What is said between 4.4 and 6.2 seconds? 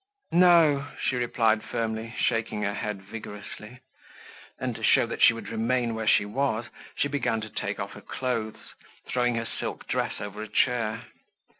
Then, to show that she would remain where